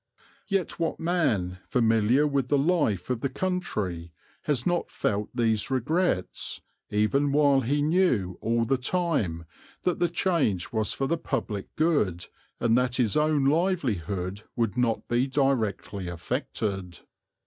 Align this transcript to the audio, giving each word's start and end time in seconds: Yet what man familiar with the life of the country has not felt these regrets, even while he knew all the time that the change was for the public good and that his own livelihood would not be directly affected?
Yet 0.47 0.79
what 0.79 0.99
man 0.99 1.59
familiar 1.69 2.25
with 2.25 2.47
the 2.47 2.57
life 2.57 3.11
of 3.11 3.21
the 3.21 3.29
country 3.29 4.11
has 4.45 4.65
not 4.65 4.89
felt 4.89 5.29
these 5.31 5.69
regrets, 5.69 6.59
even 6.89 7.31
while 7.31 7.61
he 7.61 7.83
knew 7.83 8.35
all 8.41 8.65
the 8.65 8.79
time 8.79 9.45
that 9.83 9.99
the 9.99 10.09
change 10.09 10.73
was 10.73 10.91
for 10.91 11.05
the 11.05 11.19
public 11.19 11.75
good 11.75 12.25
and 12.59 12.75
that 12.79 12.95
his 12.95 13.15
own 13.15 13.45
livelihood 13.45 14.41
would 14.55 14.75
not 14.75 15.07
be 15.07 15.27
directly 15.27 16.07
affected? 16.07 17.01